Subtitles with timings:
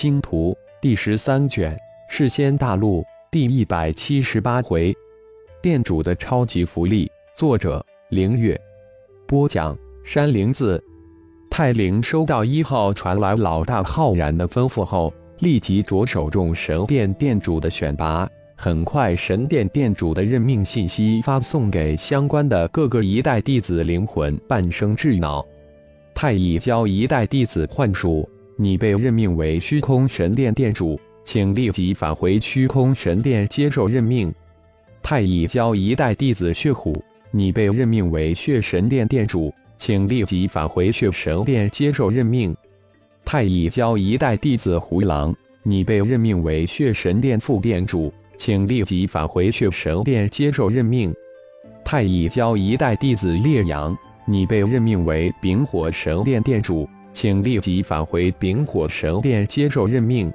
[0.00, 1.74] 星图》第十三卷
[2.08, 3.00] 《世仙大陆》
[3.32, 4.94] 第一百七十八回，
[5.60, 7.10] 店主的超级福利。
[7.34, 8.56] 作者：凌月。
[9.26, 10.80] 播讲：山灵子。
[11.50, 18.30] 泰灵收到一号传来老大浩然的吩咐后，立即着手众神殿店主的选拔。
[18.54, 25.44] 很快，神殿店主的任命信息发送给相关的各个一代弟子灵魂半生智脑。
[26.14, 28.28] 太乙教一代弟子幻术，
[28.60, 34.34] 你被任命为虚空神殿殿主，请立即返回虚空神殿接受任命。
[35.00, 37.00] 太乙教一代弟子血虎，
[37.30, 42.52] 你被任命为血神殿殿主，请立即返回血神殿接受任命。
[43.24, 48.12] 太乙教一代弟子胡狼，你被任命为血神殿副殿主。
[48.36, 51.14] 请立即返回血神殿接受任命。
[51.84, 56.88] 太乙教一代弟子烈阳，你被任命为丙火神殿殿主，
[57.20, 60.32] 请立即返回丙火神殿接受任命。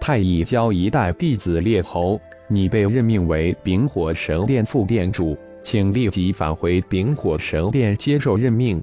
[0.00, 2.18] 太乙教一代弟子烈侯，
[2.48, 8.82] 你被任命为丙火神殿副殿主，请立即返回丙火神殿接受任命。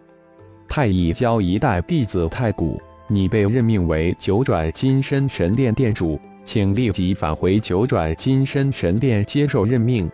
[0.70, 6.20] 太乙教一代弟子太古，你被任命为九转金身神殿殿主。
[6.46, 10.08] 请立即返回九转金身神殿接受任命。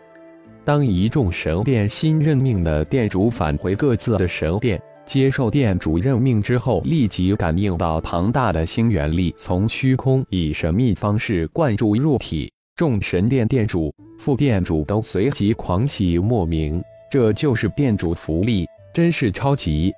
[0.63, 16.79] 当一众神殿新任命的殿主返回各自的神殿接受殿主任命之后，立即感应到庞大的星元力从虚空以神秘方式灌注入体，众神殿殿主、副殿主都随即狂喜莫名。
[17.09, 19.91] 这就是殿主福利，真是超级！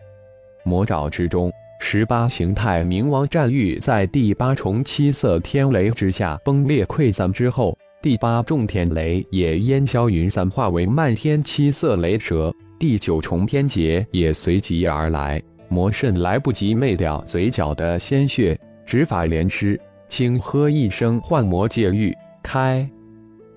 [0.64, 1.52] 魔爪之中。
[1.82, 12.54] 十八形态冥王战玉在第八重七色天雷之下崩裂溃散之后，第八重天雷也烟消云散，化为漫天七色雷蛇。
[12.82, 19.80] 第九重天劫也随即而来，魔圣来不及灭掉嘴角的鲜血，指法连施，
[20.10, 22.90] 轻喝一声，幻魔界域开。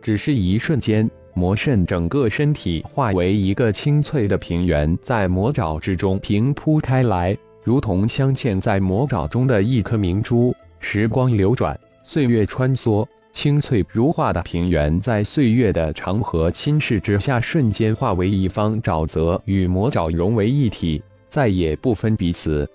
[0.03, 7.35] 只是一瞬间，魔圣整个身体化为一个清脆的平原，在魔爪之中平铺开来。
[7.63, 22.67] 如同镶嵌在魔爪中的一颗明珠，时光流转，岁月穿梭，清脆如画的平原在岁月的长河侵蚀之下，瞬间化为一方沼泽，与魔爪融为一体，再也不分彼此。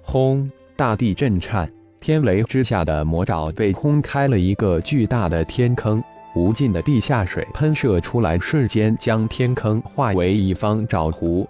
[0.00, 0.50] 轰！
[0.76, 1.70] 大地震颤，
[2.00, 6.02] 天雷之下的魔爪被轰开了一个巨大的天坑，
[6.34, 11.46] 无尽的地下水喷射出来，瞬间将天坑化为一方沼湖。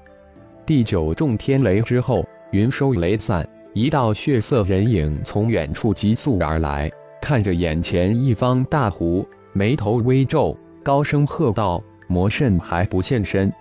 [0.65, 2.27] 第九重天雷之后。
[2.51, 13.53] 云收雷散，一道血色人影从远处急速而来，看着眼前一方大湖，眉头微皱，高声喝道：“魔圣还不现身！”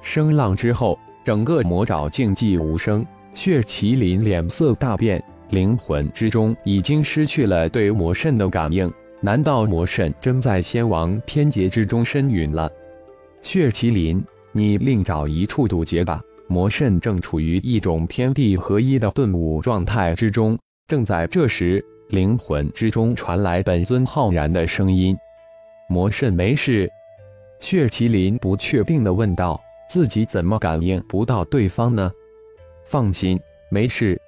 [0.00, 3.04] 声浪之后，整个魔爪静寂无声。
[3.34, 8.90] 血麒麟脸色大变，灵魂之中已经失去了对魔圣的感应。
[9.20, 12.70] 难道魔圣真在仙王天劫之中身陨了？
[13.42, 14.22] 血麒麟，
[14.52, 16.20] 你另找一处渡劫吧。
[16.46, 20.56] 魔圣正处于一种天地合一的顿悟状态之中。
[20.86, 21.82] 正在这时，
[22.14, 25.16] 灵魂之中传来本尊浩然的声音
[25.90, 26.88] ：“魔圣没事。”
[27.58, 29.60] 血麒麟不确定的问道
[29.90, 32.10] ：“自己怎么感应不到对方呢
[32.86, 33.38] ？”“放心，
[33.68, 34.18] 没事。”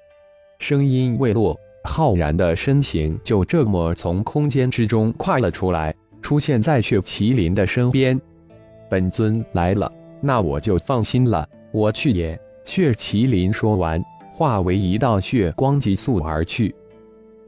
[0.59, 8.19] 声音未落，浩然的身形就这么从空间之中跨了出来，出现在血麒麟的身边。
[8.89, 12.37] “本尊来了，那我就放心了。”我去也！
[12.65, 16.75] 血麒麟说完，化为一道血光，急速而去。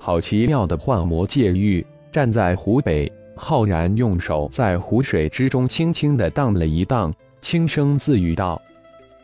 [0.02, 8.60] 好奇妙的幻魔界域，站在湖北，浩然用手在湖水之中轻轻的荡了一荡，轻声自语道：“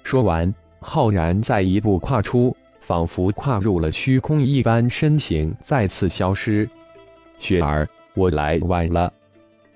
[0.04, 6.70] 说完，浩然再一步跨出，仿佛跨入了虚空一般，身形再次消失。
[7.40, 9.12] 雪儿，我来晚了。”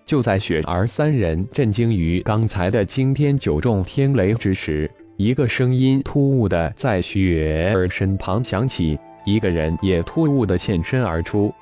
[0.05, 4.91] 就在雪儿三人震惊于刚才的惊天九重天雷之时。
[5.17, 8.97] 一个声音突兀的在雪儿身旁响起，
[9.31, 11.53] 一个人也突兀的现身而出。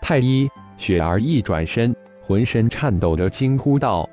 [0.00, 4.08] 太医，雪儿一转身，浑身颤抖着惊呼道：“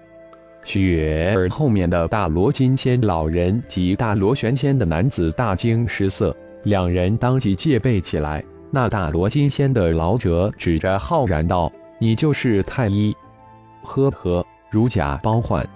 [0.64, 8.44] 雪儿！”后面的大罗金仙老人及大罗玄仙的男子大惊失色，两人当即戒备起来。
[8.72, 13.16] 那大罗金仙的老者指着浩然道：“你就是太医？
[13.84, 15.68] 呵呵，如假包换。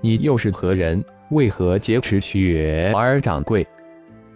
[0.00, 3.66] 你又是何人？”为何劫持雪儿掌柜？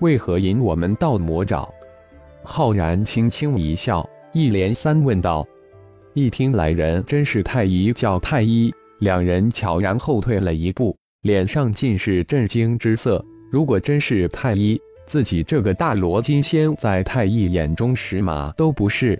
[0.00, 1.66] 为何引我们到魔爪？
[2.44, 5.46] 浩然轻轻一笑，一连三问道。
[6.14, 13.24] 一听来人真是太医，叫太医，两人悄然后退了一步，脸上尽是震惊之色。
[13.50, 19.18] 如果真是太医，自己这个大罗金仙在太医眼中，十码都不是。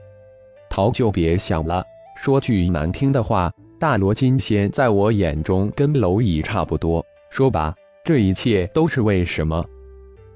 [0.68, 1.82] 逃就别想了。
[2.16, 7.04] 说句难听的话，大罗金仙在我眼中跟蝼蚁差不多。
[7.30, 9.64] 说吧，这一切都是为什么？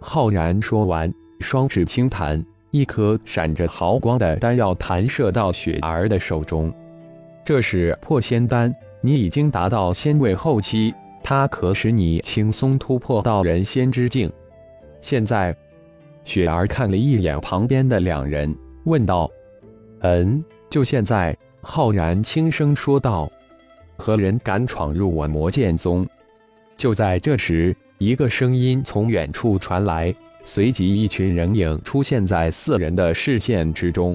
[0.00, 6.72] 浩然说完，双指轻弹，一颗闪着毫光的丹药弹射到雪儿的手中。
[7.44, 14.30] 这是破仙丹，你已经达到仙位后期，它可使你轻松突破到人仙之境。
[15.00, 15.56] 现在，
[16.24, 18.52] 雪儿看了一眼旁边的两人，
[18.84, 19.30] 问道
[20.02, 21.36] ：“嗯，就现在？”
[21.68, 23.28] 浩然轻声说道
[23.98, 26.06] ：“何人敢闯入我魔剑宗？”
[26.78, 30.14] 就在这时，一个声音从远处传来，
[30.44, 34.14] 随即一群人影出现在四人的视线之中。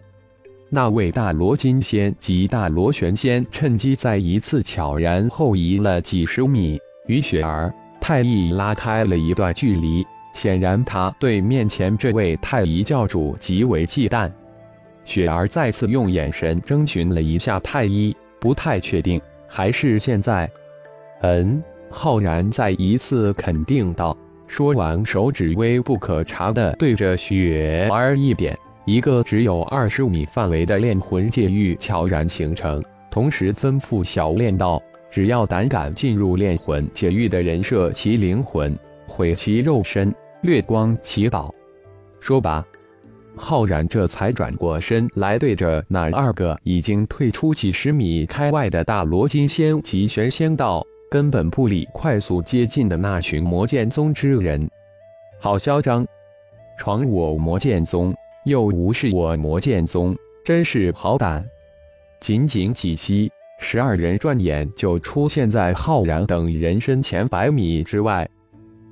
[0.69, 10.05] 那位大罗金仙及大罗玄仙趁机在一次悄然后移了几十米，与雪儿、太乙拉开了一段距离。
[10.33, 14.31] 显然，他对面前这位太乙教主极为忌惮。
[15.03, 20.49] 雪儿再次用眼神征询了一下太医，不太确定，还是现在？
[21.21, 21.61] 嗯，
[21.91, 24.17] 浩然再一次肯定道。
[24.47, 38.77] 说完，手指微不可察的对着雪儿一点，一个只有二十米范围的炼魂界域悄然形成，同时吩咐小炼道：只要胆敢进入炼魂界域的人，设其灵魂，
[39.07, 40.13] 毁其肉身。
[40.41, 41.53] 掠光其宝，
[42.19, 42.65] 说罢，
[43.35, 54.65] 浩然这才转过身来，对着那二个已经退出几十米开外的大罗金仙及玄仙道：“根本不理快速接近的那群魔剑宗之人，
[55.41, 56.07] 好嚣张！
[56.77, 58.15] 闯我魔剑宗，
[58.45, 60.15] 又无视我魔剑宗，
[60.45, 61.45] 真是好胆！”
[62.21, 63.29] 仅仅几息，
[63.59, 68.25] 十二人转眼就出现在浩然等人身前百米之外。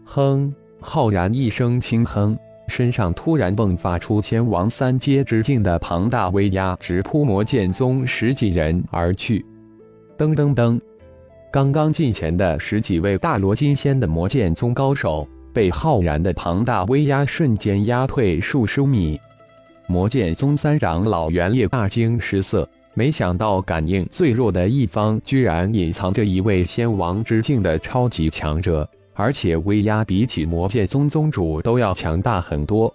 [0.04, 0.54] 哼！
[0.82, 2.38] 浩然一声轻哼，
[2.68, 9.46] 身上突然迸发出仙王三阶之境的庞大威压，直扑魔剑宗十几人而去。
[10.18, 10.78] 噔噔噔！
[11.52, 19.20] 刚刚近前的十几位大罗金仙的魔剑宗高手，被浩然的庞大威压瞬间压退数十米。
[19.88, 28.88] 魔剑宗三长老袁也大惊失色，没想到感应最弱的一方，居然隐藏着一位仙王之境的超级强者。
[29.16, 32.94] 而且威压比起魔剑宗宗主都要强大很多。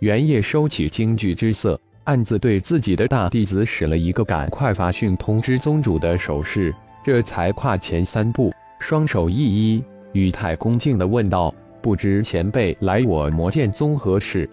[0.00, 6.72] 袁业收起惊惧之色，暗自对自己的大弟子使了一个赶快发讯通知宗主的手势，
[7.10, 9.82] 这才跨前三步，双手一一，
[10.12, 14.46] 语态恭敬地问道：“不知前辈来我魔剑宗何事？”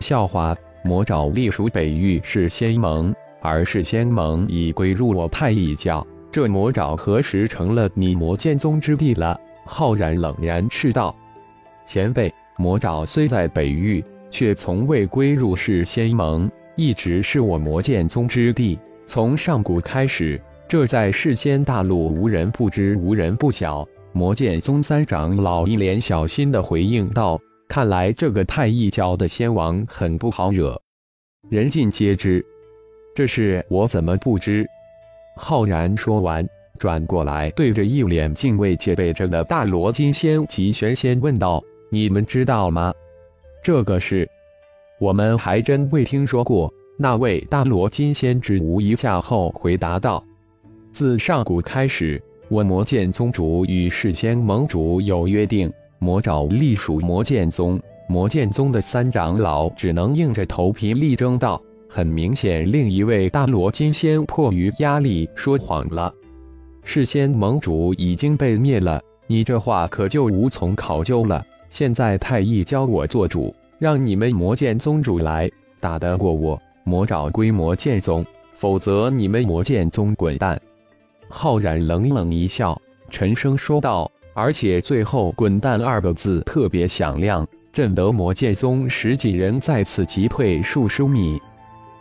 [0.00, 9.38] 笑话，魔爪隶属北域是仙盟，而是仙盟已归入我太乙教，这魔爪何时成了你魔剑宗之地了？
[9.66, 11.14] 浩然冷然斥道
[11.84, 18.78] ：“前辈，魔爪虽在北域，却从未归入世仙盟，一直是我魔剑宗之地。
[19.04, 20.40] 从上古开始，
[20.72, 27.38] 这在世间大陆无人不知，无人不晓。”魔剑宗三长老一脸小心的回应道
[27.68, 30.80] ：“看来这个太一教的仙王很不好惹，
[31.50, 32.42] 人尽皆知。
[33.14, 34.66] 这事我怎么不知？”
[35.36, 36.42] 浩然说完。
[36.78, 42.94] 转过来，对着一脸敬畏戒备着的大罗金仙及玄仙问道：“你们知道吗？
[43.62, 44.26] 这个事，
[44.98, 50.24] 我们还真未听说过。”那位大罗金仙支吾一下后回答道
[50.92, 61.60] ：“自上古开始，我魔剑宗主与世仙盟主有约定，魔爪隶属魔剑宗，魔剑宗的三长老只能硬着头皮力争道。
[61.88, 66.12] 很明显，另一位大罗金仙迫于压力说谎了。”
[66.84, 71.42] 事先盟主已经被灭了，你这话可就无从考究了。
[71.70, 78.22] 现在太乙教我做主，让你们魔剑宗主来，打得过我，魔爪归魔剑宗；
[78.56, 80.60] 否则你们魔剑宗滚蛋。
[81.34, 91.40] 浩然冷冷一笑，沉声说道：“而且最后‘滚蛋’二个字特别响亮，震得魔剑宗十几人再次急退数十米。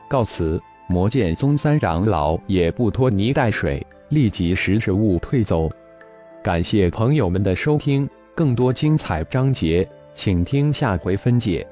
[0.10, 5.72] 告辞，魔剑宗三长老也不拖泥带水。”立即识时务退走。
[6.44, 11.66] 感谢朋友们的收听，更多精彩章节，请听下回分解。